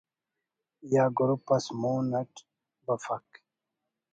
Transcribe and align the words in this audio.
یا 0.93 1.03
گروپ 1.17 1.45
اس 1.55 1.65
مون 1.79 2.05
اٹ 2.19 2.33
بفک 2.85 3.25